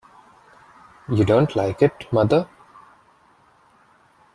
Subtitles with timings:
[1.09, 2.47] You don't like it, mother?